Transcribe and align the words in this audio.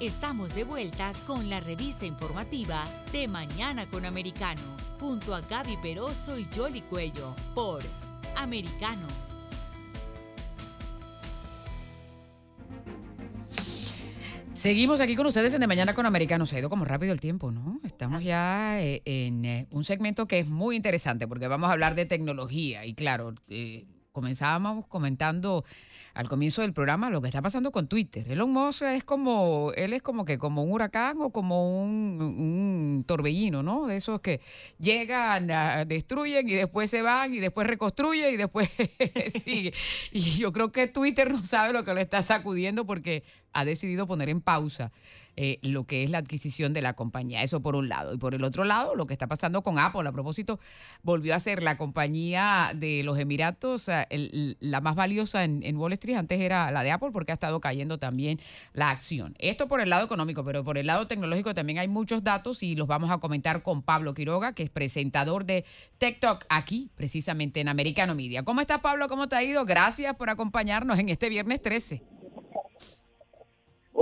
Estamos 0.00 0.54
de 0.54 0.64
vuelta 0.64 1.14
con 1.26 1.48
la 1.48 1.58
revista 1.58 2.04
informativa 2.04 2.84
de 3.12 3.26
Mañana 3.28 3.88
con 3.88 4.04
Americano, 4.04 4.60
junto 5.00 5.34
a 5.34 5.40
Gaby 5.40 5.78
Peroso 5.78 6.38
y 6.38 6.46
Jolly 6.54 6.82
Cuello, 6.82 7.34
por 7.54 7.80
Americano. 8.36 9.06
Seguimos 14.52 15.00
aquí 15.00 15.16
con 15.16 15.24
ustedes 15.24 15.54
en 15.54 15.62
De 15.62 15.66
Mañana 15.66 15.94
con 15.94 16.04
Americano. 16.04 16.44
Se 16.44 16.56
ha 16.56 16.58
ido 16.58 16.68
como 16.68 16.84
rápido 16.84 17.14
el 17.14 17.20
tiempo, 17.20 17.50
¿no? 17.50 17.80
Estamos 17.82 18.22
ya 18.22 18.78
eh, 18.82 19.00
en 19.06 19.46
eh, 19.46 19.66
un 19.70 19.82
segmento 19.82 20.28
que 20.28 20.40
es 20.40 20.48
muy 20.48 20.76
interesante 20.76 21.26
porque 21.26 21.48
vamos 21.48 21.70
a 21.70 21.72
hablar 21.72 21.94
de 21.94 22.04
tecnología 22.04 22.84
y 22.84 22.92
claro, 22.92 23.34
eh, 23.48 23.86
comenzábamos 24.16 24.86
comentando 24.86 25.62
al 26.14 26.26
comienzo 26.26 26.62
del 26.62 26.72
programa 26.72 27.10
lo 27.10 27.20
que 27.20 27.28
está 27.28 27.42
pasando 27.42 27.70
con 27.70 27.86
Twitter. 27.86 28.32
Elon 28.32 28.50
Musk 28.50 28.80
es 28.80 29.04
como, 29.04 29.72
él 29.76 29.92
es 29.92 30.00
como 30.00 30.24
que 30.24 30.38
como 30.38 30.62
un 30.62 30.72
huracán 30.72 31.18
o 31.20 31.28
como 31.28 31.82
un, 31.82 33.04
torbellino, 33.06 33.62
¿no? 33.62 33.86
De 33.86 33.96
esos 33.96 34.22
que 34.22 34.40
llegan, 34.78 35.48
destruyen 35.86 36.48
y 36.48 36.54
después 36.54 36.88
se 36.88 37.02
van 37.02 37.34
y 37.34 37.40
después 37.40 37.66
reconstruyen 37.66 38.32
y 38.32 38.38
después 38.38 38.70
sigue. 39.44 39.74
Y 40.12 40.20
yo 40.20 40.50
creo 40.50 40.72
que 40.72 40.86
Twitter 40.86 41.30
no 41.30 41.44
sabe 41.44 41.74
lo 41.74 41.84
que 41.84 41.92
le 41.92 42.00
está 42.00 42.22
sacudiendo 42.22 42.86
porque 42.86 43.22
ha 43.56 43.64
decidido 43.64 44.06
poner 44.06 44.28
en 44.28 44.40
pausa 44.40 44.92
eh, 45.38 45.58
lo 45.62 45.84
que 45.84 46.02
es 46.02 46.08
la 46.08 46.18
adquisición 46.18 46.72
de 46.72 46.80
la 46.80 46.94
compañía. 46.94 47.42
Eso 47.42 47.60
por 47.60 47.76
un 47.76 47.90
lado. 47.90 48.14
Y 48.14 48.16
por 48.16 48.34
el 48.34 48.42
otro 48.42 48.64
lado, 48.64 48.94
lo 48.94 49.06
que 49.06 49.12
está 49.12 49.26
pasando 49.26 49.62
con 49.62 49.78
Apple. 49.78 50.08
A 50.08 50.12
propósito, 50.12 50.58
volvió 51.02 51.34
a 51.34 51.40
ser 51.40 51.62
la 51.62 51.76
compañía 51.76 52.72
de 52.74 53.02
los 53.02 53.18
Emiratos 53.18 53.86
la 53.88 54.80
más 54.80 54.94
valiosa 54.94 55.44
en, 55.44 55.76
Wall 55.76 55.92
Street. 55.92 56.16
Antes 56.16 56.40
era 56.40 56.70
la 56.70 56.82
de 56.82 56.90
Apple 56.90 57.10
porque 57.12 57.32
ha 57.32 57.34
estado 57.34 57.60
cayendo 57.60 57.98
también 57.98 58.40
la 58.72 58.90
acción. 58.90 59.34
Esto 59.38 59.68
por 59.68 59.80
el 59.80 59.90
lado 59.90 60.06
económico, 60.06 60.42
pero 60.42 60.64
por 60.64 60.78
el 60.78 60.86
lado 60.86 61.06
tecnológico 61.06 61.52
también 61.52 61.78
hay 61.78 61.88
muchos 61.88 62.24
datos 62.24 62.62
y 62.62 62.74
los 62.74 62.88
vamos 62.88 63.10
a 63.10 63.18
comentar 63.18 63.62
con 63.62 63.82
Pablo 63.82 64.14
Quiroga, 64.14 64.54
que 64.54 64.62
es 64.62 64.70
presentador 64.70 65.44
de 65.44 65.66
TikTok 65.98 66.44
aquí, 66.48 66.90
precisamente 66.94 67.60
en 67.60 67.68
Americano 67.68 68.14
Media. 68.14 68.42
¿Cómo 68.42 68.62
estás, 68.62 68.80
Pablo? 68.80 69.08
¿Cómo 69.08 69.28
te 69.28 69.36
ha 69.36 69.42
ido? 69.42 69.66
Gracias 69.66 70.14
por 70.16 70.30
acompañarnos 70.30 70.98
en 70.98 71.10
este 71.10 71.28
viernes 71.28 71.60
13. 71.60 72.15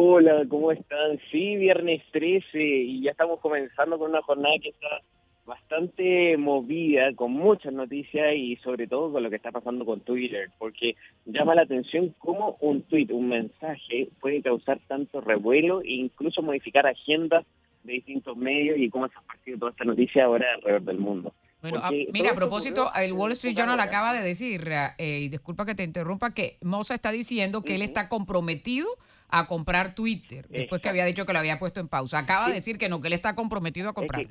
Hola, 0.06 0.44
¿cómo 0.50 0.70
están? 0.70 1.18
Sí, 1.30 1.56
viernes 1.56 2.02
13 2.12 2.62
y 2.62 3.00
ya 3.00 3.12
estamos 3.12 3.40
comenzando 3.40 3.98
con 3.98 4.10
una 4.10 4.20
jornada 4.20 4.54
que 4.62 4.68
está 4.68 5.00
bastante 5.46 6.36
movida, 6.36 7.14
con 7.14 7.32
muchas 7.32 7.72
noticias 7.72 8.34
y 8.36 8.56
sobre 8.56 8.86
todo 8.86 9.10
con 9.10 9.22
lo 9.22 9.30
que 9.30 9.36
está 9.36 9.50
pasando 9.50 9.86
con 9.86 10.00
Twitter, 10.00 10.50
porque 10.58 10.94
llama 11.24 11.54
la 11.54 11.62
atención 11.62 12.14
cómo 12.18 12.58
un 12.60 12.82
tweet, 12.82 13.06
un 13.12 13.30
mensaje 13.30 14.08
puede 14.20 14.42
causar 14.42 14.78
tanto 14.86 15.22
revuelo 15.22 15.80
e 15.80 15.92
incluso 15.92 16.42
modificar 16.42 16.86
agendas 16.86 17.46
de 17.82 17.94
distintos 17.94 18.36
medios 18.36 18.76
y 18.76 18.90
cómo 18.90 19.08
se 19.08 19.14
ha 19.16 19.22
partido 19.22 19.58
toda 19.58 19.70
esta 19.70 19.84
noticia 19.84 20.26
ahora 20.26 20.46
alrededor 20.56 20.82
del 20.82 20.98
mundo. 20.98 21.32
Bueno, 21.64 21.80
ah, 21.82 21.90
mira, 22.12 22.32
a 22.32 22.34
propósito, 22.34 22.90
el 22.94 23.14
Wall 23.14 23.32
Street 23.32 23.56
Journal 23.56 23.80
acaba 23.80 24.12
de 24.12 24.20
decir, 24.20 24.68
eh, 24.98 25.20
y 25.22 25.28
disculpa 25.30 25.64
que 25.64 25.74
te 25.74 25.82
interrumpa, 25.82 26.34
que 26.34 26.58
Moza 26.60 26.92
está 26.92 27.10
diciendo 27.10 27.62
que 27.62 27.76
él 27.76 27.80
está 27.80 28.10
comprometido 28.10 28.86
a 29.30 29.46
comprar 29.46 29.94
Twitter, 29.94 30.46
después 30.50 30.82
que 30.82 30.90
había 30.90 31.06
dicho 31.06 31.24
que 31.24 31.32
lo 31.32 31.38
había 31.38 31.58
puesto 31.58 31.80
en 31.80 31.88
pausa. 31.88 32.18
Acaba 32.18 32.48
de 32.48 32.56
decir 32.56 32.76
que 32.76 32.90
no, 32.90 33.00
que 33.00 33.06
él 33.06 33.14
está 33.14 33.34
comprometido 33.34 33.88
a 33.88 33.94
comprar. 33.94 34.26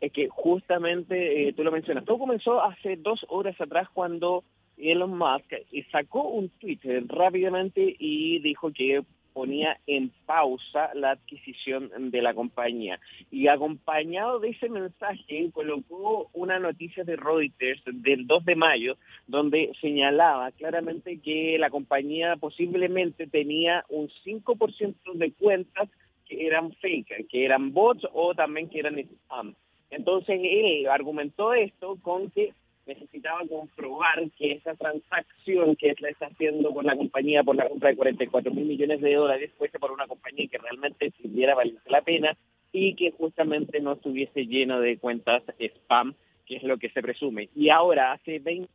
Es 0.00 0.12
que, 0.12 0.28
justamente, 0.28 1.48
eh, 1.48 1.52
tú 1.54 1.64
lo 1.64 1.72
mencionas, 1.72 2.04
todo 2.04 2.18
comenzó 2.18 2.62
hace 2.62 2.94
dos 2.94 3.26
horas 3.28 3.60
atrás 3.60 3.88
cuando 3.92 4.44
Elon 4.76 5.18
Musk 5.18 5.54
sacó 5.90 6.22
un 6.22 6.50
Twitter 6.50 7.04
rápidamente 7.08 7.96
y 7.98 8.38
dijo 8.42 8.70
que 8.72 9.02
ponía 9.38 9.78
en 9.86 10.10
pausa 10.26 10.90
la 10.94 11.12
adquisición 11.12 12.10
de 12.10 12.22
la 12.22 12.34
compañía. 12.34 12.98
Y 13.30 13.46
acompañado 13.46 14.40
de 14.40 14.48
ese 14.48 14.68
mensaje 14.68 15.48
colocó 15.52 16.28
una 16.32 16.58
noticia 16.58 17.04
de 17.04 17.14
Reuters 17.14 17.80
del 17.86 18.26
2 18.26 18.44
de 18.44 18.56
mayo 18.56 18.96
donde 19.28 19.70
señalaba 19.80 20.50
claramente 20.50 21.20
que 21.20 21.56
la 21.56 21.70
compañía 21.70 22.34
posiblemente 22.34 23.28
tenía 23.28 23.84
un 23.88 24.08
5% 24.26 24.94
de 25.14 25.30
cuentas 25.34 25.88
que 26.26 26.44
eran 26.44 26.72
fake, 26.72 27.28
que 27.28 27.44
eran 27.44 27.72
bots 27.72 28.08
o 28.12 28.34
también 28.34 28.68
que 28.68 28.80
eran 28.80 28.98
spam. 28.98 29.54
Entonces 29.90 30.40
él 30.42 30.88
argumentó 30.88 31.54
esto 31.54 31.96
con 32.02 32.28
que 32.32 32.52
necesitaba 32.88 33.40
comprobar 33.48 34.30
que 34.36 34.52
esa 34.52 34.74
transacción 34.74 35.76
que 35.76 35.94
la 36.00 36.08
está 36.08 36.26
haciendo 36.26 36.72
con 36.72 36.86
la 36.86 36.96
compañía 36.96 37.44
por 37.44 37.54
la 37.54 37.68
compra 37.68 37.90
de 37.90 37.96
44 37.96 38.52
mil 38.52 38.64
millones 38.64 39.00
de 39.00 39.14
dólares 39.14 39.52
fuese 39.56 39.78
por 39.78 39.92
una 39.92 40.06
compañía 40.06 40.48
que 40.50 40.58
realmente 40.58 41.12
sirviera 41.22 41.54
valiese 41.54 41.90
la 41.90 42.02
pena 42.02 42.36
y 42.72 42.94
que 42.94 43.12
justamente 43.12 43.80
no 43.80 43.92
estuviese 43.92 44.46
lleno 44.46 44.80
de 44.80 44.98
cuentas 44.98 45.42
spam, 45.58 46.14
que 46.46 46.56
es 46.56 46.62
lo 46.62 46.78
que 46.78 46.90
se 46.90 47.02
presume. 47.02 47.48
Y 47.54 47.70
ahora, 47.70 48.12
hace 48.12 48.38
20, 48.38 48.68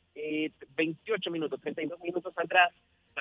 28 0.75 1.29
eh, 1.29 1.31
minutos, 1.31 1.61
32 1.61 1.99
minutos 2.01 2.33
atrás, 2.37 2.71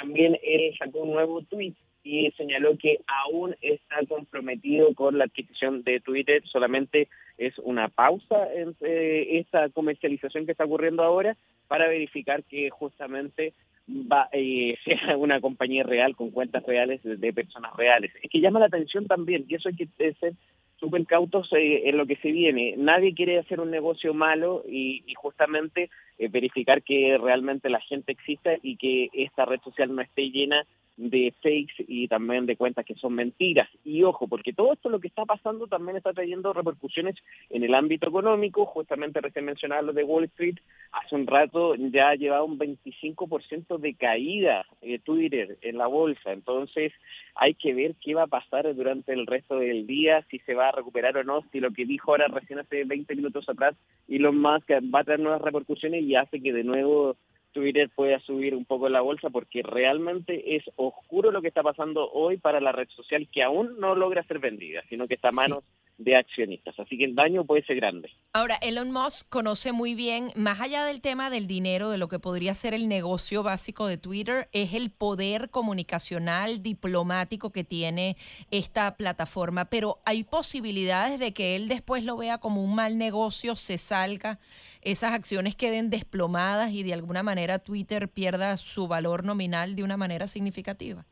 también 0.03 0.37
él 0.43 0.75
sacó 0.77 1.03
un 1.03 1.13
nuevo 1.13 1.43
tweet 1.43 1.75
y 2.03 2.29
señaló 2.33 2.77
que 2.77 2.99
aún 3.07 3.55
está 3.61 4.05
comprometido 4.09 4.93
con 4.95 5.17
la 5.17 5.25
adquisición 5.25 5.85
de 5.85 6.01
Twitter, 6.01 6.43
solamente 6.47 7.09
es 7.39 7.57
una 7.61 7.89
pausa 7.89 8.53
entre 8.53 9.39
esta 9.39 9.69
comercialización 9.69 10.45
que 10.45 10.53
está 10.53 10.65
ocurriendo 10.65 11.05
ahora 11.05 11.37
para 11.69 11.87
verificar 11.87 12.43
que 12.43 12.69
justamente 12.71 13.53
va 13.89 14.29
eh, 14.33 14.77
sea 14.85 15.17
una 15.17 15.41
compañía 15.41 15.85
real 15.85 16.17
con 16.17 16.31
cuentas 16.31 16.65
reales 16.65 17.01
de 17.05 17.33
personas 17.33 17.73
reales. 17.77 18.11
Es 18.21 18.29
que 18.29 18.41
llama 18.41 18.59
la 18.59 18.67
atención 18.67 19.07
también, 19.07 19.45
y 19.49 19.55
eso 19.55 19.69
hay 19.69 19.77
que 19.77 19.87
ser 20.19 20.35
súper 20.83 21.07
cautos 21.07 21.49
eh, 21.53 21.89
en 21.89 21.97
lo 21.97 22.07
que 22.07 22.17
se 22.17 22.33
viene. 22.33 22.75
Nadie 22.77 23.15
quiere 23.15 23.39
hacer 23.39 23.61
un 23.61 23.71
negocio 23.71 24.13
malo 24.15 24.65
y, 24.69 25.05
justamente 25.15 25.91
eh, 26.19 26.29
verificar 26.29 26.83
que 26.83 27.19
realmente 27.19 27.71
la 27.71 27.81
gente 27.81 28.13
exista 28.13 28.53
y 28.63 28.77
que 28.77 29.11
esta 29.13 29.45
red 29.45 29.61
social 29.61 29.95
no 29.95 30.03
esté 30.03 30.31
llena 30.31 30.67
de 30.97 31.33
fakes 31.43 31.85
y 31.89 32.07
también 32.09 32.47
de 32.47 32.57
cuentas 32.57 32.85
que 32.85 32.95
son 32.95 33.15
mentiras. 33.15 33.69
Y 33.85 34.03
ojo, 34.03 34.29
porque 34.29 34.53
todo 34.53 34.73
esto 34.73 34.89
lo 34.89 35.01
que 35.01 35.09
está 35.09 35.25
pasando 35.25 35.67
también 35.67 35.97
está 35.97 36.13
trayendo 36.13 36.53
repercusiones 36.53 37.17
en 37.51 37.65
el 37.65 37.75
ámbito 37.75 38.09
económico, 38.09 38.67
justamente 38.67 39.21
recién 39.21 39.47
mencionaba 39.47 39.83
lo 39.83 39.93
de 39.93 40.05
Wall 40.05 40.25
Street, 40.25 40.57
hace 40.93 41.15
un 41.15 41.27
rato 41.27 41.75
ya 41.77 42.11
ha 42.11 42.15
llevado 42.15 42.45
un 42.45 42.59
25% 42.59 43.79
de 43.79 43.95
caída 43.95 44.67
de 44.81 44.99
Twitter 44.99 45.59
en 45.63 45.79
la 45.79 45.87
bolsa, 45.87 46.33
entonces 46.33 46.93
hay 47.35 47.55
que 47.55 47.73
ver 47.73 47.95
qué 48.01 48.15
va 48.15 48.25
a 48.25 48.27
pasar 48.27 48.75
durante 48.75 49.13
el 49.13 49.27
resto 49.27 49.59
del 49.59 49.87
día, 49.87 50.25
si 50.31 50.39
se 50.41 50.55
va 50.55 50.69
a 50.69 50.73
recuperar 50.73 51.17
o 51.17 51.25
no, 51.25 51.43
si 51.51 51.61
lo 51.61 51.71
que 51.71 51.87
dijo 51.87 52.11
ahora 52.11 52.29
recién 52.29 52.59
hace 52.59 52.85
20 52.85 53.17
minutos 53.17 53.49
atrás 53.49 53.75
Elon 54.09 54.39
Musk 54.39 54.71
va 54.95 55.01
a 55.01 55.05
traer 55.05 55.21
nuevas 55.21 55.41
repercusiones 55.41 56.02
y 56.03 56.17
hace 56.17 56.41
que 56.41 56.53
de 56.53 56.65
nuevo 56.65 57.17
Twitter 57.53 57.91
pueda 57.95 58.19
subir 58.21 58.55
un 58.55 58.65
poco 58.65 58.89
la 58.89 59.01
bolsa 59.01 59.31
porque 59.31 59.63
realmente 59.63 60.57
es 60.57 60.65
oscuro 60.77 61.31
lo 61.31 61.43
que 61.43 61.49
está 61.49 61.63
pasando 61.63 62.11
hoy 62.11 62.39
para 62.39 62.61
la 62.61 62.73
red 62.73 62.89
social 62.89 63.29
que 63.31 63.43
aún 63.43 63.79
no 63.79 63.95
logra 63.95 64.23
ser 64.25 64.39
vendida, 64.39 64.83
sino 64.89 65.07
que 65.07 65.15
está 65.15 65.29
a 65.29 65.33
manos 65.33 65.65
de 66.05 66.17
accionistas. 66.17 66.79
Así 66.79 66.97
que 66.99 67.05
el 67.05 67.15
daño 67.15 67.45
puede 67.45 67.65
ser 67.65 67.77
grande. 67.77 68.11
Ahora, 68.33 68.57
Elon 68.63 68.91
Musk 68.91 69.29
conoce 69.29 69.73
muy 69.73 69.95
bien, 69.95 70.31
más 70.37 70.61
allá 70.61 70.85
del 70.85 71.01
tema 71.01 71.31
del 71.31 71.47
dinero, 71.47 71.91
de 71.91 71.99
lo 71.99 72.09
que 72.09 72.19
podría 72.19 72.55
ser 72.55 72.75
el 72.75 72.89
negocio 72.89 73.43
básico 73.43 73.87
de 73.87 73.99
Twitter, 73.99 74.49
es 74.53 74.75
el 74.75 74.91
poder 74.91 75.51
comunicacional, 75.51 76.63
diplomático 76.63 77.51
que 77.51 77.65
tiene 77.65 78.17
esta 78.51 78.97
plataforma. 78.97 79.67
Pero 79.67 79.99
hay 80.05 80.25
posibilidades 80.25 81.19
de 81.19 81.33
que 81.33 81.57
él 81.57 81.69
después 81.69 82.05
lo 82.05 82.17
vea 82.17 82.39
como 82.39 82.63
un 82.63 82.75
mal 82.75 82.99
negocio, 82.99 83.57
se 83.57 83.79
salga, 83.79 84.39
esas 84.81 85.13
acciones 85.13 85.55
queden 85.55 85.91
desplomadas 85.91 86.73
y 86.73 86.83
de 86.83 86.95
alguna 86.95 87.23
manera 87.23 87.59
Twitter 87.59 88.09
pierda 88.09 88.57
su 88.57 88.89
valor 88.89 89.25
nominal 89.25 89.77
de 89.77 89.83
una 89.83 89.97
manera 89.97 90.27
significativa. 90.27 91.07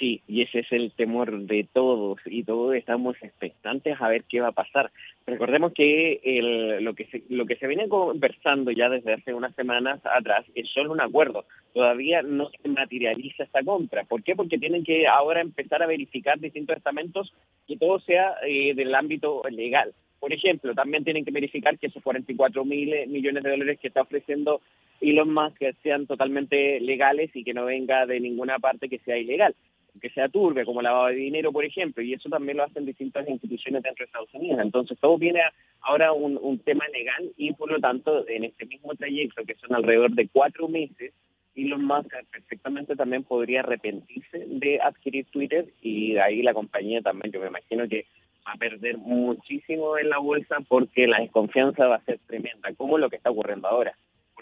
Sí, 0.00 0.22
y 0.26 0.40
ese 0.40 0.60
es 0.60 0.72
el 0.72 0.92
temor 0.92 1.42
de 1.42 1.68
todos 1.70 2.18
y 2.24 2.42
todos 2.44 2.74
estamos 2.74 3.16
expectantes 3.20 4.00
a 4.00 4.08
ver 4.08 4.24
qué 4.24 4.40
va 4.40 4.48
a 4.48 4.52
pasar. 4.52 4.90
Recordemos 5.26 5.74
que 5.74 6.20
el, 6.24 6.82
lo 6.82 6.94
que 6.94 7.04
se, 7.04 7.22
lo 7.28 7.44
que 7.44 7.56
se 7.56 7.66
viene 7.66 7.86
conversando 7.86 8.70
ya 8.70 8.88
desde 8.88 9.12
hace 9.12 9.34
unas 9.34 9.54
semanas 9.56 10.00
atrás 10.06 10.46
es 10.54 10.70
solo 10.70 10.92
un 10.92 11.02
acuerdo. 11.02 11.44
Todavía 11.74 12.22
no 12.22 12.48
se 12.48 12.66
materializa 12.66 13.44
esta 13.44 13.62
compra. 13.62 14.04
¿Por 14.04 14.22
qué? 14.22 14.34
Porque 14.34 14.56
tienen 14.56 14.84
que 14.84 15.06
ahora 15.06 15.42
empezar 15.42 15.82
a 15.82 15.86
verificar 15.86 16.40
distintos 16.40 16.78
estamentos 16.78 17.34
que 17.68 17.76
todo 17.76 18.00
sea 18.00 18.36
eh, 18.46 18.72
del 18.74 18.94
ámbito 18.94 19.42
legal. 19.50 19.92
Por 20.18 20.32
ejemplo, 20.32 20.74
también 20.74 21.04
tienen 21.04 21.26
que 21.26 21.30
verificar 21.30 21.78
que 21.78 21.88
esos 21.88 22.02
44 22.02 22.64
mil 22.64 23.06
millones 23.08 23.42
de 23.42 23.50
dólares 23.50 23.78
que 23.78 23.88
está 23.88 24.00
ofreciendo 24.00 24.62
Elon 25.02 25.32
Musk 25.32 25.62
sean 25.82 26.06
totalmente 26.06 26.80
legales 26.80 27.30
y 27.34 27.44
que 27.44 27.52
no 27.52 27.66
venga 27.66 28.06
de 28.06 28.18
ninguna 28.18 28.58
parte 28.58 28.88
que 28.88 28.98
sea 29.00 29.18
ilegal 29.18 29.54
que 30.00 30.10
sea 30.10 30.28
turbia, 30.28 30.64
como 30.64 30.82
lavado 30.82 31.06
de 31.06 31.14
dinero, 31.16 31.52
por 31.52 31.64
ejemplo, 31.64 32.02
y 32.02 32.14
eso 32.14 32.28
también 32.28 32.56
lo 32.56 32.64
hacen 32.64 32.86
distintas 32.86 33.28
instituciones 33.28 33.82
dentro 33.82 34.04
de 34.04 34.06
Estados 34.06 34.34
Unidos. 34.34 34.60
Entonces, 34.62 34.98
todo 34.98 35.18
viene 35.18 35.40
ahora 35.80 36.12
un, 36.12 36.58
tema 36.60 36.86
legal 36.88 37.30
y, 37.36 37.52
por 37.52 37.70
lo 37.70 37.78
tanto, 37.78 38.26
en 38.28 38.44
este 38.44 38.66
mismo 38.66 38.94
trayecto, 38.94 39.44
que 39.44 39.54
son 39.54 39.74
alrededor 39.74 40.10
de 40.12 40.28
cuatro 40.28 40.68
meses, 40.68 41.12
Elon 41.54 41.84
Musk 41.84 42.12
perfectamente 42.30 42.96
también 42.96 43.24
podría 43.24 43.60
arrepentirse 43.60 44.44
de 44.46 44.80
adquirir 44.80 45.26
Twitter 45.26 45.66
y 45.82 46.14
de 46.14 46.20
ahí 46.20 46.42
la 46.42 46.54
compañía 46.54 47.02
también, 47.02 47.32
yo 47.32 47.40
me 47.40 47.48
imagino 47.48 47.88
que 47.88 48.06
va 48.46 48.52
a 48.52 48.56
perder 48.56 48.98
muchísimo 48.98 49.98
en 49.98 50.10
la 50.10 50.18
bolsa 50.18 50.58
porque 50.68 51.06
la 51.06 51.20
desconfianza 51.20 51.86
va 51.86 51.96
a 51.96 52.04
ser 52.04 52.18
tremenda, 52.26 52.72
como 52.76 52.98
lo 52.98 53.10
que 53.10 53.16
está 53.16 53.30
ocurriendo 53.30 53.68
ahora. 53.68 53.94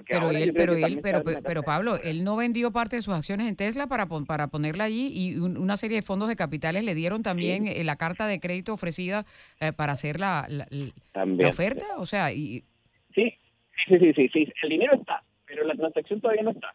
Pero 0.07 0.31
él, 0.31 0.53
pero 0.55 0.75
él, 0.75 1.01
pero, 1.03 1.23
pero, 1.25 1.63
Pablo, 1.63 1.97
él 2.03 2.25
no 2.25 2.37
vendió 2.37 2.71
parte 2.73 2.97
de 2.97 3.03
sus 3.03 3.15
acciones 3.15 3.49
en 3.49 3.57
Tesla 3.57 3.87
para, 3.87 4.07
para 4.07 4.49
ponerla 4.49 4.85
allí 4.85 5.11
y 5.13 5.37
una 5.37 5.77
serie 5.77 5.97
de 5.97 6.03
fondos 6.03 6.29
de 6.29 6.37
capitales 6.37 6.85
le 6.85 6.95
dieron 6.95 7.23
también 7.23 7.67
eh, 7.67 7.83
la 7.85 7.97
carta 7.97 8.27
de 8.27 8.41
crédito 8.41 8.73
ofrecida 8.73 9.27
eh, 9.61 9.73
para 9.73 9.93
hacer 9.93 10.21
la, 10.21 10.47
la, 10.49 11.49
oferta, 11.49 11.85
o 11.97 12.07
sea, 12.07 12.33
y... 12.33 12.65
Sí, 13.15 13.35
sí, 13.87 13.99
sí, 13.99 14.13
sí, 14.15 14.29
sí, 14.29 14.53
el 14.63 14.69
dinero 14.69 14.95
está, 14.95 15.23
pero 15.47 15.65
la 15.65 15.75
transacción 15.75 16.21
todavía 16.21 16.43
no 16.43 16.51
está. 16.51 16.75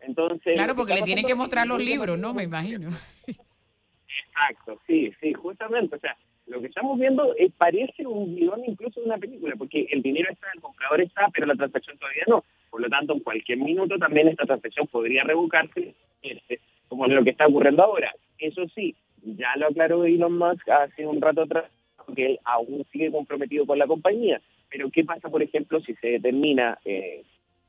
Entonces, 0.00 0.54
claro, 0.54 0.74
porque 0.74 0.94
le 0.94 1.02
tienen 1.02 1.24
que 1.24 1.34
mostrar 1.34 1.66
los 1.66 1.80
libros, 1.80 2.18
¿no? 2.18 2.34
Me 2.34 2.42
imagino. 2.42 2.88
Exacto, 3.26 4.80
sí, 4.86 5.12
sí, 5.20 5.32
justamente. 5.32 5.96
O 5.96 6.00
sea, 6.00 6.16
lo 6.46 6.60
que 6.60 6.66
estamos 6.66 6.98
viendo 6.98 7.34
es, 7.36 7.52
parece 7.52 8.06
un 8.06 8.34
guion 8.34 8.62
incluso 8.66 9.00
de 9.00 9.06
una 9.06 9.18
película, 9.18 9.54
porque 9.56 9.86
el 9.90 10.02
dinero 10.02 10.30
está, 10.30 10.46
el 10.54 10.60
comprador 10.60 11.00
está, 11.00 11.28
pero 11.32 11.46
la 11.46 11.54
transacción 11.54 11.98
todavía 11.98 12.24
no. 12.26 12.44
Por 12.70 12.80
lo 12.80 12.88
tanto, 12.88 13.12
en 13.12 13.20
cualquier 13.20 13.58
minuto 13.58 13.98
también 13.98 14.28
esta 14.28 14.46
transacción 14.46 14.86
podría 14.86 15.24
revocarse, 15.24 15.94
este, 16.22 16.60
como 16.88 17.06
lo 17.06 17.22
que 17.24 17.30
está 17.30 17.46
ocurriendo 17.46 17.82
ahora. 17.82 18.12
Eso 18.38 18.66
sí, 18.74 18.94
ya 19.22 19.54
lo 19.56 19.68
aclaró 19.68 20.04
Elon 20.04 20.36
Musk 20.36 20.68
hace 20.68 21.06
un 21.06 21.20
rato 21.20 21.42
atrás, 21.42 21.70
que 22.14 22.26
él 22.26 22.38
aún 22.44 22.84
sigue 22.90 23.10
comprometido 23.10 23.64
con 23.66 23.78
la 23.78 23.86
compañía. 23.86 24.40
Pero 24.68 24.90
¿qué 24.90 25.04
pasa, 25.04 25.28
por 25.28 25.42
ejemplo, 25.42 25.80
si 25.80 25.94
se 25.94 26.08
determina 26.08 26.78
eh, 26.84 27.22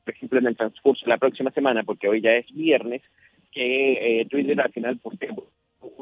por 0.03 0.13
ejemplo, 0.13 0.39
en 0.39 0.47
el 0.47 0.57
transcurso 0.57 1.05
de 1.05 1.09
la 1.09 1.17
próxima 1.17 1.51
semana, 1.51 1.83
porque 1.83 2.07
hoy 2.07 2.21
ya 2.21 2.31
es 2.31 2.51
viernes, 2.53 3.01
que 3.51 4.21
eh, 4.21 4.25
Twitter 4.25 4.59
al 4.59 4.71
final 4.71 4.97
posee 4.97 5.29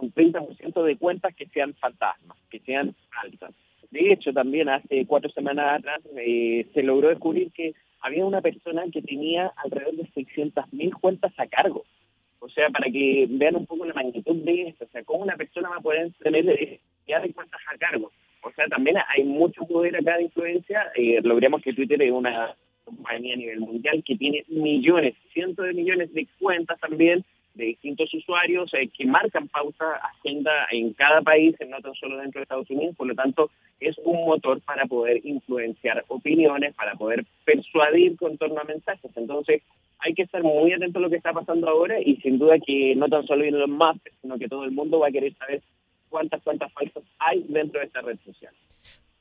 un 0.01 0.13
30% 0.13 0.83
de 0.83 0.98
cuentas 0.98 1.36
que 1.36 1.48
sean 1.48 1.74
fantasmas, 1.75 2.38
que 2.50 2.59
sean 2.59 2.95
falsas. 3.09 3.53
De 3.92 4.12
hecho, 4.12 4.31
también 4.33 4.69
hace 4.69 5.06
cuatro 5.06 5.30
semanas 5.31 5.80
atrás 5.80 6.01
eh, 6.18 6.65
se 6.74 6.83
logró 6.83 7.09
descubrir 7.09 7.51
que 7.51 7.74
había 8.00 8.25
una 8.25 8.42
persona 8.42 8.83
que 8.92 9.01
tenía 9.01 9.51
alrededor 9.57 9.95
de 9.95 10.03
600.000 10.13 10.94
cuentas 11.00 11.33
a 11.38 11.48
cargo. 11.48 11.83
O 12.39 12.50
sea, 12.50 12.69
para 12.69 12.89
que 12.89 13.27
vean 13.30 13.56
un 13.56 13.68
poco 13.68 13.86
la 13.86 13.94
magnitud 13.94 14.36
de 14.38 14.69
esto, 14.69 14.86
o 14.86 14.88
sea, 14.88 15.03
cómo 15.03 15.24
una 15.24 15.36
persona 15.36 15.69
va 15.69 15.77
a 15.77 15.81
poder 15.81 16.12
tener 16.24 16.80
ya 17.07 17.19
de 17.19 17.33
cuentas 17.33 17.62
a 17.71 17.77
cargo. 17.77 18.12
O 18.42 18.51
sea, 18.51 18.65
también 18.68 18.98
hay 19.07 19.24
mucho 19.24 19.63
poder 19.68 19.95
acá 19.95 20.18
de 20.18 20.24
influencia. 20.24 20.92
Eh, 20.95 21.19
logramos 21.21 21.62
que 21.62 21.74
Twitter 21.74 22.01
es 22.01 22.12
una 22.12 22.56
compañía 22.83 23.36
a 23.36 23.38
nivel 23.38 23.59
mundial 23.59 24.03
que 24.03 24.15
tiene 24.15 24.44
millones, 24.48 25.15
cientos 25.33 25.65
de 25.65 25.74
millones 25.74 26.12
de 26.13 26.27
cuentas 26.39 26.80
también 26.80 27.24
de 27.53 27.65
distintos 27.65 28.13
usuarios 28.13 28.74
eh, 28.74 28.89
que 28.89 29.06
marcan 29.06 29.48
pauta, 29.48 29.95
agenda 29.95 30.68
en 30.71 30.94
cada 30.94 31.21
país, 31.21 31.56
no 31.68 31.80
tan 31.81 31.94
solo 31.95 32.18
dentro 32.18 32.39
de 32.39 32.44
Estados 32.44 32.69
Unidos, 32.69 32.95
por 32.95 33.07
lo 33.07 33.15
tanto 33.15 33.50
es 33.80 33.98
un 34.03 34.25
motor 34.25 34.62
para 34.62 34.86
poder 34.86 35.25
influenciar 35.25 36.06
opiniones, 36.07 36.75
para 36.75 36.94
poder 36.95 37.25
persuadir 37.44 38.15
con 38.15 38.38
torno 38.38 38.62
a 38.62 38.63
mensajes. 38.63 39.12
Entonces 39.15 39.63
hay 40.00 40.13
que 40.13 40.24
estar 40.24 40.44
muy 40.44 40.71
atento 40.71 41.00
a 41.00 41.01
lo 41.01 41.09
que 41.09 41.18
está 41.18 41.33
pasando 41.33 41.68
ahora 41.68 42.00
y 42.00 42.15
sin 42.18 42.39
duda 42.39 42.59
que 42.59 42.95
no 42.95 43.07
tan 43.07 43.25
solo 43.25 43.44
los 43.50 43.69
más, 43.69 43.98
sino 44.21 44.38
que 44.38 44.48
todo 44.48 44.63
el 44.65 44.71
mundo 44.71 45.00
va 45.00 45.07
a 45.07 45.12
querer 45.12 45.33
saber 45.36 45.62
cuántas 46.09 46.42
cuentas 46.44 46.71
falsas 46.74 47.03
hay 47.19 47.44
dentro 47.48 47.80
de 47.80 47.88
esta 47.88 48.01
red 48.01 48.18
social. 48.25 48.53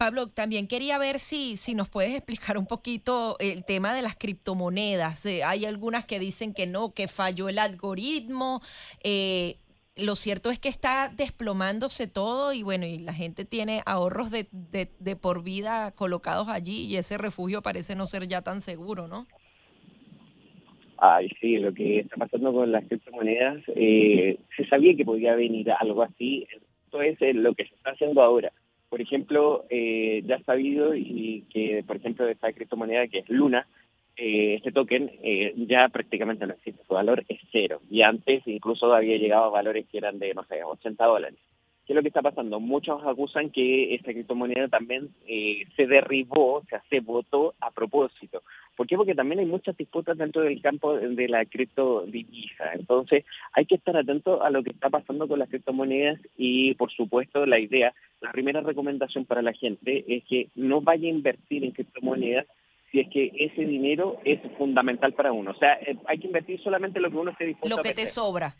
Pablo, 0.01 0.29
también 0.29 0.67
quería 0.67 0.97
ver 0.97 1.19
si, 1.19 1.59
si 1.59 1.75
nos 1.75 1.91
puedes 1.91 2.15
explicar 2.15 2.57
un 2.57 2.65
poquito 2.65 3.37
el 3.39 3.67
tema 3.67 3.93
de 3.93 4.01
las 4.01 4.17
criptomonedas. 4.17 5.27
Eh, 5.27 5.45
hay 5.45 5.67
algunas 5.67 6.07
que 6.07 6.19
dicen 6.19 6.55
que 6.55 6.67
no, 6.67 6.95
que 6.95 7.07
falló 7.07 7.51
el 7.51 7.59
algoritmo. 7.59 8.63
Eh, 9.05 9.57
lo 9.97 10.17
cierto 10.17 10.51
es 10.51 10.59
que 10.59 10.71
está 10.71 11.11
desplomándose 11.15 12.07
todo 12.07 12.55
y 12.55 12.63
bueno, 12.63 12.87
y 12.87 12.97
la 12.97 13.13
gente 13.13 13.45
tiene 13.45 13.83
ahorros 13.85 14.31
de, 14.31 14.49
de, 14.51 15.17
por 15.17 15.45
vida 15.45 15.93
colocados 15.95 16.49
allí 16.49 16.87
y 16.87 16.97
ese 16.97 17.19
refugio 17.19 17.61
parece 17.61 17.95
no 17.95 18.07
ser 18.07 18.27
ya 18.27 18.41
tan 18.41 18.63
seguro, 18.63 19.07
¿no? 19.07 19.27
Ay, 20.97 21.29
sí, 21.43 21.59
lo 21.59 21.75
que 21.75 21.99
está 21.99 22.17
pasando 22.17 22.55
con 22.55 22.73
las 22.73 22.87
criptomonedas, 22.87 23.63
eh, 23.77 24.39
se 24.57 24.67
sabía 24.67 24.97
que 24.97 25.05
podía 25.05 25.35
venir 25.35 25.71
algo 25.73 26.03
así, 26.03 26.47
esto 26.87 27.03
es 27.03 27.37
lo 27.37 27.55
que 27.55 27.67
se 27.67 27.75
está 27.75 27.91
haciendo 27.91 28.23
ahora 28.23 28.51
por 28.91 29.01
ejemplo, 29.01 29.65
eh, 29.71 30.23
ya 30.27 30.43
sabido 30.43 30.95
y 30.97 31.45
que, 31.51 31.85
por 31.87 31.97
ejemplo, 31.97 32.29
esta 32.29 32.53
criptomoneda 32.53 33.07
que 33.07 33.21
es 33.21 33.29
Luna, 33.31 33.67
eh, 34.17 34.57
este 34.57 34.73
token 34.73 35.11
eh, 35.23 35.55
ya 35.57 35.89
prácticamente 35.89 36.47
no 36.47 36.53
existe, 36.53 36.83
su 36.87 36.93
valor 36.93 37.25
es 37.29 37.41
cero. 37.53 37.81
Y 37.89 38.03
antes 38.03 38.43
incluso 38.47 38.93
había 38.93 39.17
llegado 39.17 39.45
a 39.45 39.51
valores 39.51 39.87
que 39.87 39.99
eran 39.99 40.19
de, 40.19 40.35
no 40.35 40.45
sé, 40.45 40.63
80 40.63 41.05
dólares. 41.07 41.39
¿Qué 41.91 41.95
es 41.95 41.97
lo 41.97 42.03
que 42.03 42.09
está 42.11 42.23
pasando? 42.23 42.61
Muchos 42.61 43.03
acusan 43.05 43.51
que 43.51 43.97
esta 43.97 44.13
criptomoneda 44.13 44.69
también 44.69 45.09
eh, 45.27 45.65
se 45.75 45.89
derribó, 45.89 46.59
o 46.59 46.65
sea, 46.67 46.81
se 46.89 47.01
votó 47.01 47.55
a 47.59 47.73
propósito. 47.73 48.45
¿Por 48.77 48.87
qué? 48.87 48.97
Porque 48.97 49.17
también 49.17 49.41
hay 49.41 49.47
muchas 49.47 49.77
disputas 49.77 50.17
dentro 50.17 50.43
del 50.43 50.63
campo 50.63 50.95
de 50.95 51.27
la 51.27 51.45
criptodivisa. 51.47 52.75
Entonces, 52.75 53.25
hay 53.55 53.67
que 53.67 53.75
estar 53.75 53.97
atento 53.97 54.41
a 54.41 54.51
lo 54.51 54.63
que 54.63 54.71
está 54.71 54.89
pasando 54.89 55.27
con 55.27 55.41
las 55.41 55.49
criptomonedas 55.49 56.21
y, 56.39 56.75
por 56.75 56.93
supuesto, 56.93 57.45
la 57.45 57.59
idea, 57.59 57.93
la 58.21 58.31
primera 58.31 58.61
recomendación 58.61 59.25
para 59.25 59.43
la 59.43 59.53
gente 59.53 60.05
es 60.07 60.23
que 60.27 60.47
no 60.55 60.83
vaya 60.83 61.09
a 61.09 61.11
invertir 61.11 61.65
en 61.65 61.73
criptomonedas 61.73 62.47
si 62.93 63.01
es 63.01 63.09
que 63.09 63.33
ese 63.35 63.65
dinero 63.65 64.21
es 64.25 64.41
fundamental 64.59 65.13
para 65.15 65.33
uno. 65.33 65.51
O 65.51 65.59
sea, 65.59 65.75
eh, 65.75 65.97
hay 66.07 66.19
que 66.19 66.29
invertir 66.29 66.61
solamente 66.63 67.01
lo 67.01 67.11
que 67.11 67.17
uno 67.17 67.33
esté 67.33 67.47
dispuesto 67.47 67.75
a 67.75 67.79
Lo 67.79 67.83
que 67.83 67.95
te 67.95 68.07
sobra. 68.07 68.55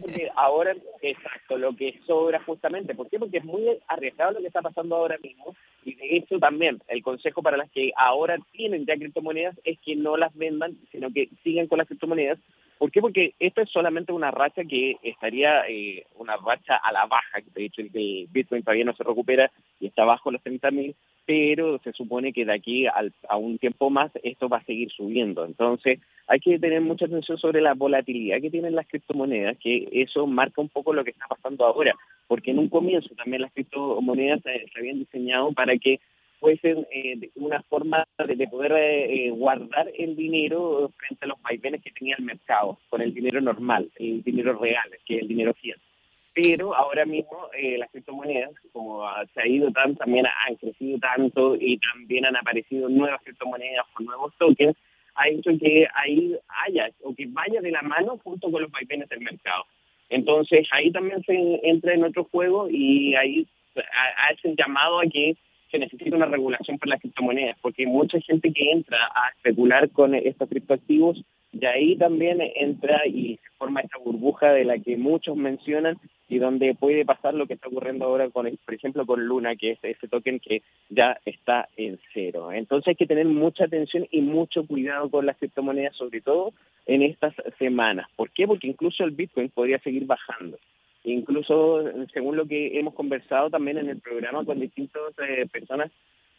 Porque 0.00 0.30
ahora, 0.34 0.74
exacto, 1.02 1.58
lo 1.58 1.74
que 1.76 2.00
sobra 2.06 2.42
justamente. 2.42 2.94
¿Por 2.94 3.08
qué? 3.08 3.18
Porque 3.18 3.38
es 3.38 3.44
muy 3.44 3.64
arriesgado 3.88 4.32
lo 4.32 4.40
que 4.40 4.48
está 4.48 4.62
pasando 4.62 4.96
ahora 4.96 5.18
mismo. 5.22 5.54
Y 5.84 5.94
de 5.94 6.16
hecho 6.16 6.38
también 6.38 6.80
el 6.88 7.02
consejo 7.02 7.42
para 7.42 7.56
las 7.56 7.70
que 7.70 7.92
ahora 7.96 8.38
tienen 8.52 8.86
ya 8.86 8.96
criptomonedas 8.96 9.56
es 9.64 9.78
que 9.80 9.96
no 9.96 10.16
las 10.16 10.34
vendan, 10.34 10.76
sino 10.90 11.10
que 11.12 11.28
sigan 11.42 11.66
con 11.66 11.78
las 11.78 11.86
criptomonedas. 11.86 12.38
¿Por 12.78 12.90
qué? 12.90 13.00
Porque 13.00 13.34
esto 13.38 13.62
es 13.62 13.70
solamente 13.70 14.12
una 14.12 14.30
racha 14.30 14.62
que 14.64 14.96
estaría, 15.02 15.66
eh, 15.68 16.04
una 16.16 16.36
racha 16.36 16.76
a 16.76 16.92
la 16.92 17.06
baja. 17.06 17.38
De 17.54 17.64
hecho, 17.64 17.80
el 17.80 17.90
Bitcoin 18.30 18.62
todavía 18.62 18.84
no 18.84 18.94
se 18.94 19.04
recupera 19.04 19.50
y 19.80 19.86
está 19.86 20.04
bajo 20.04 20.30
los 20.30 20.42
30.000 20.42 20.94
pero 21.26 21.78
se 21.82 21.92
supone 21.92 22.32
que 22.32 22.44
de 22.44 22.54
aquí 22.54 22.86
a 22.86 23.36
un 23.36 23.58
tiempo 23.58 23.90
más 23.90 24.12
esto 24.22 24.48
va 24.48 24.58
a 24.58 24.64
seguir 24.64 24.90
subiendo. 24.92 25.44
Entonces 25.44 25.98
hay 26.28 26.38
que 26.38 26.58
tener 26.58 26.80
mucha 26.80 27.06
atención 27.06 27.36
sobre 27.36 27.60
la 27.60 27.74
volatilidad 27.74 28.40
que 28.40 28.50
tienen 28.50 28.76
las 28.76 28.86
criptomonedas, 28.86 29.58
que 29.58 29.88
eso 29.90 30.26
marca 30.26 30.60
un 30.60 30.68
poco 30.68 30.92
lo 30.92 31.04
que 31.04 31.10
está 31.10 31.26
pasando 31.26 31.66
ahora, 31.66 31.94
porque 32.28 32.52
en 32.52 32.60
un 32.60 32.68
comienzo 32.68 33.14
también 33.16 33.42
las 33.42 33.52
criptomonedas 33.52 34.40
se, 34.42 34.66
habían 34.78 35.00
diseñado 35.00 35.52
para 35.52 35.76
que 35.76 36.00
fuesen 36.38 36.86
eh, 36.92 37.30
una 37.34 37.60
forma 37.62 38.06
de, 38.18 38.46
poder 38.46 38.72
eh, 38.76 39.30
guardar 39.30 39.90
el 39.98 40.14
dinero 40.14 40.92
frente 40.96 41.24
a 41.24 41.28
los 41.28 41.42
vaivenes 41.42 41.82
que 41.82 41.90
tenía 41.90 42.14
el 42.18 42.24
mercado, 42.24 42.78
con 42.88 43.02
el 43.02 43.12
dinero 43.12 43.40
normal, 43.40 43.90
el 43.98 44.22
dinero 44.22 44.56
real, 44.58 44.88
que 45.04 45.16
es 45.16 45.22
el 45.22 45.28
dinero 45.28 45.54
fiat 45.54 45.78
pero 46.36 46.76
ahora 46.76 47.06
mismo 47.06 47.48
eh, 47.56 47.78
las 47.78 47.90
criptomonedas, 47.90 48.50
como 48.70 49.02
se 49.32 49.40
ha 49.40 49.48
ido 49.48 49.70
tan, 49.70 49.96
también 49.96 50.26
han 50.26 50.54
crecido 50.56 50.98
tanto 50.98 51.56
y 51.58 51.78
también 51.78 52.26
han 52.26 52.36
aparecido 52.36 52.90
nuevas 52.90 53.22
criptomonedas 53.24 53.86
con 53.94 54.04
nuevos 54.04 54.34
tokens, 54.36 54.76
ha 55.14 55.28
hecho 55.30 55.50
que 55.58 55.88
ahí 55.94 56.36
haya 56.66 56.90
o 57.02 57.14
que 57.14 57.24
vaya 57.28 57.62
de 57.62 57.70
la 57.70 57.80
mano 57.80 58.18
junto 58.22 58.50
con 58.50 58.60
los 58.60 58.70
vaivenes 58.70 59.08
del 59.08 59.22
mercado. 59.22 59.64
Entonces 60.10 60.68
ahí 60.72 60.92
también 60.92 61.22
se 61.22 61.32
entra 61.62 61.94
en 61.94 62.04
otro 62.04 62.24
juego 62.24 62.68
y 62.68 63.14
ahí 63.14 63.46
hace 64.28 64.50
el 64.50 64.56
llamado 64.56 65.00
a 65.00 65.06
que 65.06 65.36
se 65.70 65.78
necesita 65.78 66.16
una 66.16 66.26
regulación 66.26 66.78
para 66.78 66.90
las 66.90 67.00
criptomonedas, 67.00 67.56
porque 67.62 67.86
mucha 67.86 68.20
gente 68.20 68.52
que 68.52 68.72
entra 68.72 68.98
a 69.14 69.30
especular 69.30 69.88
con 69.88 70.14
estos 70.14 70.50
criptoactivos 70.50 71.18
y 71.58 71.64
ahí 71.64 71.96
también 71.96 72.42
entra 72.56 73.06
y 73.06 73.36
se 73.36 73.50
forma 73.56 73.80
de 74.44 74.64
la 74.64 74.78
que 74.78 74.96
muchos 74.96 75.36
mencionan 75.36 75.98
y 76.28 76.38
donde 76.38 76.74
puede 76.74 77.04
pasar 77.04 77.34
lo 77.34 77.46
que 77.46 77.54
está 77.54 77.68
ocurriendo 77.68 78.04
ahora 78.04 78.28
con, 78.30 78.48
por 78.64 78.74
ejemplo, 78.74 79.06
con 79.06 79.24
Luna, 79.24 79.56
que 79.56 79.72
es 79.72 79.78
ese 79.82 80.08
token 80.08 80.40
que 80.40 80.62
ya 80.88 81.18
está 81.24 81.68
en 81.76 81.98
cero. 82.12 82.52
Entonces 82.52 82.88
hay 82.88 82.94
que 82.96 83.06
tener 83.06 83.26
mucha 83.26 83.64
atención 83.64 84.06
y 84.10 84.20
mucho 84.20 84.66
cuidado 84.66 85.08
con 85.08 85.24
las 85.24 85.36
criptomonedas, 85.36 85.96
sobre 85.96 86.20
todo 86.20 86.52
en 86.84 87.02
estas 87.02 87.34
semanas. 87.58 88.08
¿Por 88.16 88.30
qué? 88.30 88.46
Porque 88.46 88.66
incluso 88.66 89.04
el 89.04 89.12
Bitcoin 89.12 89.48
podría 89.50 89.78
seguir 89.78 90.04
bajando. 90.06 90.58
Incluso, 91.04 91.84
según 92.12 92.36
lo 92.36 92.46
que 92.46 92.78
hemos 92.78 92.94
conversado 92.94 93.48
también 93.48 93.78
en 93.78 93.88
el 93.88 94.00
programa 94.00 94.44
con 94.44 94.58
distintas 94.58 95.02
eh, 95.18 95.46
personas 95.50 95.92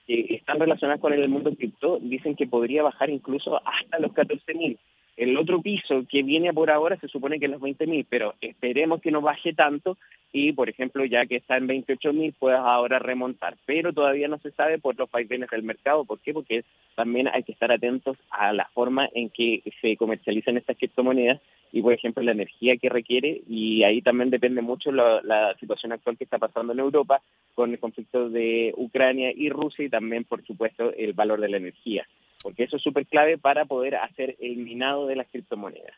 que 0.06 0.36
están 0.36 0.60
relacionadas 0.60 1.02
con 1.02 1.14
el 1.14 1.30
mundo 1.30 1.54
cripto, 1.56 2.00
dicen 2.02 2.36
que 2.36 2.48
podría 2.48 2.84
bajar 2.84 3.10
incluso 3.10 3.62
hasta 3.66 4.00
los 4.00 4.12
14.000. 4.12 4.78
el 5.18 5.36
otro 5.36 5.62
piso 5.62 6.06
que 6.08 6.22
viene 6.22 6.54
por 6.54 6.70
ahora 6.70 6.96
se 6.98 7.08
supone 7.08 7.40
que 7.40 7.46
es 7.46 7.52
los 7.52 7.60
20 7.60 7.88
mil, 7.88 8.06
pero 8.08 8.36
esperemos 8.40 9.02
que 9.02 9.12
no 9.12 9.22
baje 9.22 9.52
tanto 9.52 9.98
y, 10.32 10.52
por 10.52 10.70
ejemplo, 10.70 11.04
ya 11.06 11.26
que 11.26 11.38
está 11.38 11.58
en 11.58 11.66
28 11.66 12.14
mil, 12.14 12.34
puedas 12.34 12.62
ahora 12.64 13.00
remontar. 13.00 13.58
Pero 13.66 13.94
todavía 13.94 14.28
no 14.28 14.38
se 14.38 14.52
sabe 14.52 14.78
por 14.78 14.98
los 14.98 15.10
vaivenes 15.10 15.50
del 15.50 15.64
mercado. 15.64 16.06
¿Por 16.06 16.20
qué? 16.20 16.34
Porque 16.34 16.64
también 16.96 17.28
hay 17.30 17.42
que 17.42 17.54
estar 17.54 17.72
atentos 17.72 18.18
a 18.30 18.54
la 18.54 18.66
forma 18.74 19.10
en 19.14 19.30
que 19.30 19.64
se 19.82 19.98
comercializan 19.98 20.58
estas 20.58 20.78
criptomonedas 20.78 21.42
y, 21.72 21.82
por 21.82 21.94
ejemplo, 21.94 22.22
la 22.22 22.34
energía 22.34 22.78
que 22.78 22.90
requiere. 22.90 23.42
Y 23.50 23.84
ahí 23.84 24.04
también 24.04 24.30
depende 24.30 24.62
mucho 24.62 24.92
la, 24.92 25.22
la 25.24 25.56
situación 25.56 25.94
actual 25.94 26.18
que 26.18 26.26
está 26.26 26.38
pasando 26.38 26.74
en 26.74 26.80
Europa 26.80 27.22
con 27.56 27.72
el 27.72 27.80
conflicto 27.80 28.30
de 28.30 28.72
Ucrania 28.78 29.32
y 29.36 29.50
Rusia 29.50 29.86
y 29.86 29.90
también, 29.90 30.26
por 30.26 30.46
supuesto, 30.46 30.94
el 30.94 31.14
valor 31.14 31.42
de 31.42 31.50
la 31.50 31.58
energía 31.58 32.06
porque 32.42 32.64
eso 32.64 32.78
es 32.78 32.84
súper 32.84 33.06
clave 33.08 33.38
para 33.38 33.66
poder 33.66 33.96
hacer 33.96 34.36
el 34.40 34.58
minado 34.58 35.08
de 35.08 35.16
las 35.16 35.28
criptomonedas. 35.28 35.94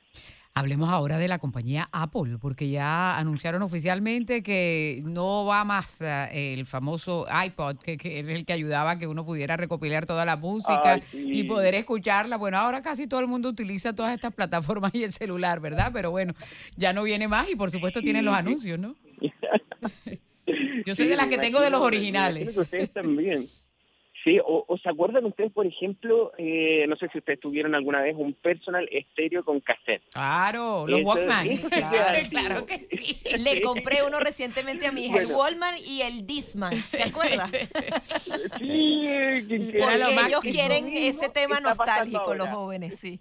Hablemos 0.56 0.90
ahora 0.90 1.18
de 1.18 1.28
la 1.28 1.40
compañía 1.40 1.88
Apple, 1.92 2.38
porque 2.42 2.70
ya 2.70 3.18
anunciaron 3.18 3.62
oficialmente 3.62 4.44
que 4.44 5.02
no 5.06 5.46
va 5.46 5.64
más 5.64 6.02
eh, 6.02 6.54
el 6.54 6.66
famoso 6.66 7.26
iPod, 7.46 7.78
que, 7.78 7.98
que, 7.98 8.20
es 8.20 8.28
el 8.28 8.46
que 8.46 8.54
ayudaba 8.54 8.92
a 8.92 9.00
que 9.00 9.08
uno 9.08 9.26
pudiera 9.26 9.56
recopilar 9.56 10.06
toda 10.06 10.26
la 10.26 10.36
música 10.36 11.02
y 11.14 11.44
poder 11.44 11.76
escucharla. 11.76 12.36
Bueno, 12.36 12.58
ahora 12.58 12.82
casi 12.82 13.08
todo 13.08 13.22
el 13.22 13.28
mundo 13.28 13.48
utiliza 13.48 13.96
todas 13.96 14.14
estas 14.14 14.34
plataformas 14.34 14.94
y 14.96 15.04
el 15.04 15.14
celular, 15.14 15.62
¿verdad? 15.62 15.92
Pero 15.94 16.12
bueno, 16.12 16.34
ya 16.76 16.92
no 16.92 17.04
viene 17.04 17.28
más 17.28 17.50
y 17.50 17.56
por 17.56 17.72
supuesto 17.72 18.02
tienen 18.02 18.26
los 18.26 18.34
anuncios, 18.34 18.78
¿no? 18.78 18.96
Yo 20.86 20.96
soy 20.96 21.08
de 21.08 21.16
las 21.16 21.28
que 21.28 21.38
tengo 21.38 21.62
de 21.62 21.70
los 21.70 21.80
originales. 21.80 22.58
Ustedes 22.58 22.92
también. 22.92 23.46
Sí, 24.24 24.38
o, 24.46 24.66
se 24.84 24.90
acuerdan 24.90 25.26
ustedes, 25.26 25.52
por 25.54 25.66
ejemplo, 25.66 26.34
eh, 26.38 26.86
no 26.90 26.98
sé 26.98 27.08
si 27.10 27.20
ustedes 27.20 27.40
tuvieron 27.40 27.74
alguna 27.74 28.02
vez 28.02 28.16
un 28.18 28.34
personal 28.34 28.88
estéreo 28.92 29.46
con 29.46 29.62
cassette. 29.62 30.04
Claro, 30.12 30.86
los 30.88 31.02
Walkman. 31.02 31.48
claro, 32.30 32.66
que 32.66 32.80
sí. 32.80 33.22
Le 33.44 33.62
compré 33.62 34.04
uno 34.06 34.20
recientemente 34.20 34.88
a 34.88 34.92
mi 34.92 35.06
hija, 35.06 35.22
el 35.22 35.32
Walkman 35.32 35.76
y 35.78 36.02
el 36.02 36.28
Disman, 36.28 36.74
¿te 36.92 37.04
acuerdas? 37.04 37.50
sí, 38.60 39.46
Porque 39.80 40.16
ellos 40.28 40.42
quieren 40.42 40.90
ese 40.94 41.30
tema 41.30 41.62
nostálgico, 41.62 42.36
los 42.36 42.50
jóvenes, 42.50 43.00
sí. 43.00 43.20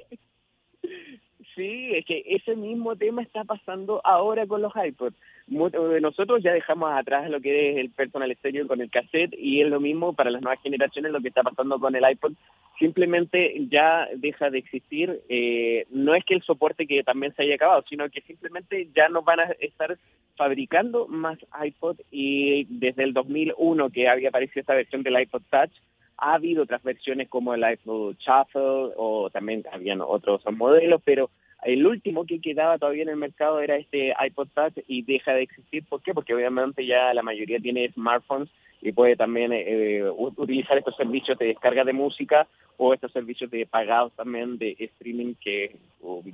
Sí, 1.54 1.94
es 1.94 2.04
que 2.06 2.22
ese 2.26 2.54
mismo 2.56 2.96
tema 2.96 3.22
está 3.22 3.44
pasando 3.44 4.00
ahora 4.04 4.46
con 4.46 4.62
los 4.62 4.72
iPods. 4.74 5.16
Nosotros 5.50 6.42
ya 6.42 6.52
dejamos 6.52 6.92
atrás 6.92 7.30
lo 7.30 7.40
que 7.40 7.70
es 7.70 7.76
el 7.78 7.90
personal 7.90 8.34
stereo 8.36 8.66
con 8.66 8.80
el 8.82 8.90
cassette 8.90 9.34
y 9.38 9.62
es 9.62 9.68
lo 9.68 9.80
mismo 9.80 10.12
para 10.12 10.30
las 10.30 10.42
nuevas 10.42 10.62
generaciones 10.62 11.10
lo 11.10 11.20
que 11.20 11.28
está 11.28 11.42
pasando 11.42 11.78
con 11.78 11.96
el 11.96 12.04
iPod. 12.10 12.32
Simplemente 12.78 13.54
ya 13.70 14.06
deja 14.14 14.50
de 14.50 14.58
existir. 14.58 15.20
Eh, 15.28 15.86
no 15.90 16.14
es 16.14 16.24
que 16.24 16.34
el 16.34 16.42
soporte 16.42 16.86
que 16.86 17.02
también 17.02 17.34
se 17.34 17.42
haya 17.42 17.54
acabado, 17.54 17.82
sino 17.88 18.08
que 18.10 18.20
simplemente 18.22 18.88
ya 18.94 19.08
no 19.08 19.22
van 19.22 19.40
a 19.40 19.44
estar 19.60 19.96
fabricando 20.36 21.08
más 21.08 21.38
iPod 21.64 21.98
y 22.10 22.64
desde 22.64 23.04
el 23.04 23.14
2001 23.14 23.90
que 23.90 24.08
había 24.08 24.28
aparecido 24.28 24.60
esta 24.60 24.74
versión 24.74 25.02
del 25.02 25.20
iPod 25.20 25.42
Touch, 25.50 25.72
ha 26.18 26.34
habido 26.34 26.64
otras 26.64 26.82
versiones 26.82 27.28
como 27.28 27.54
el 27.54 27.64
iPod 27.68 28.16
Shuffle 28.18 28.92
o 28.96 29.30
también 29.32 29.64
habían 29.72 30.00
otros 30.00 30.42
modelos, 30.52 31.00
pero 31.04 31.30
el 31.64 31.86
último 31.86 32.24
que 32.24 32.40
quedaba 32.40 32.78
todavía 32.78 33.02
en 33.02 33.08
el 33.08 33.16
mercado 33.16 33.60
era 33.60 33.76
este 33.76 34.14
iPod 34.26 34.48
Touch 34.54 34.74
y 34.86 35.02
deja 35.02 35.32
de 35.32 35.42
existir. 35.42 35.84
¿Por 35.88 36.02
qué? 36.02 36.14
Porque 36.14 36.34
obviamente 36.34 36.86
ya 36.86 37.12
la 37.14 37.22
mayoría 37.22 37.58
tiene 37.58 37.90
smartphones 37.92 38.48
y 38.80 38.92
puede 38.92 39.16
también 39.16 39.52
eh, 39.52 40.04
utilizar 40.08 40.78
estos 40.78 40.96
servicios 40.96 41.36
de 41.38 41.46
descarga 41.46 41.84
de 41.84 41.92
música 41.92 42.46
o 42.76 42.94
estos 42.94 43.10
servicios 43.10 43.50
de 43.50 43.66
pagados 43.66 44.12
también 44.12 44.56
de 44.56 44.76
streaming 44.78 45.34
que 45.34 45.74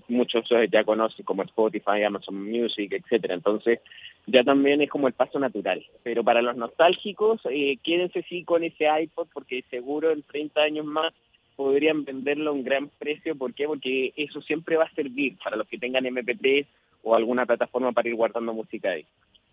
muchos 0.09 0.45
ya 0.71 0.85
conocen 0.85 1.25
como 1.25 1.43
Spotify, 1.43 2.02
Amazon 2.07 2.45
Music, 2.45 2.93
etcétera. 2.93 3.35
Entonces 3.35 3.81
ya 4.26 4.45
también 4.45 4.83
es 4.83 4.90
como 4.90 5.09
el 5.09 5.14
paso 5.14 5.38
natural. 5.38 5.83
Pero 6.02 6.23
para 6.23 6.43
los 6.43 6.54
nostálgicos, 6.54 7.40
eh, 7.49 7.78
quédense 7.83 8.23
sí 8.28 8.45
con 8.45 8.62
ese 8.62 8.85
iPod 9.00 9.28
porque 9.33 9.64
seguro 9.71 10.11
en 10.11 10.23
30 10.23 10.61
años 10.61 10.85
más 10.85 11.14
podrían 11.56 12.04
venderlo 12.04 12.50
a 12.50 12.52
un 12.52 12.64
gran 12.64 12.88
precio. 12.88 13.37
¿Por 13.37 13.54
qué? 13.54 13.66
Porque 13.66 14.12
eso 14.16 14.42
siempre 14.42 14.76
va 14.76 14.84
a 14.84 14.94
servir 14.94 15.37
para 15.42 15.56
los 15.56 15.68
que 15.68 15.78
tengan 15.78 16.04
MP3 16.04 16.66
o 17.02 17.14
alguna 17.14 17.46
plataforma 17.46 17.92
para 17.92 18.08
ir 18.08 18.14
guardando 18.14 18.52
música 18.52 18.90
ahí. 18.90 19.06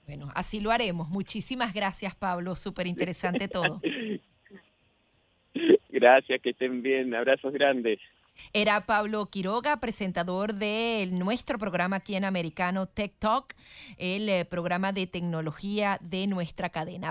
Bueno, 0.08 0.29
así 0.36 0.60
lo 0.60 0.72
haremos. 0.72 1.10
Muchísimas 1.10 1.74
gracias, 1.74 2.15
Pablo. 2.15 2.55
Súper 2.55 2.88
interesante 2.88 3.48
todo. 3.48 3.81
gracias, 5.89 6.41
que 6.41 6.51
estén 6.51 6.81
bien. 6.81 7.13
Abrazos 7.13 7.53
grandes. 7.53 8.00
Era 8.53 8.86
Pablo 8.86 9.25
Quiroga, 9.27 9.77
presentador 9.79 10.53
de 10.53 11.08
nuestro 11.12 11.58
programa 11.58 11.98
aquí 11.98 12.15
en 12.15 12.25
Americano 12.25 12.86
Tech 12.86 13.13
Talk, 13.20 13.53
el 13.98 14.27
eh, 14.29 14.46
programa 14.46 14.91
de 14.91 15.08
tecnología 15.08 15.98
de 16.01 16.27
nuestra 16.27 16.70
cadena. 16.70 17.10